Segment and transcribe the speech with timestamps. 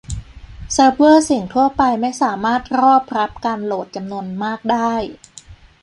[0.73, 4.93] เซิร์ฟเวอร์เสียงทั่วไปไม่สามารถรอบรับการโหลดจำนวนมากได้